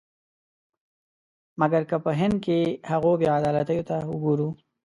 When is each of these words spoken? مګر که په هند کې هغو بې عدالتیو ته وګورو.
مګر 1.59 1.81
که 1.89 1.97
په 2.05 2.11
هند 2.19 2.35
کې 2.45 2.59
هغو 2.89 3.11
بې 3.19 3.27
عدالتیو 3.37 3.87
ته 3.89 3.97
وګورو. 4.11 4.49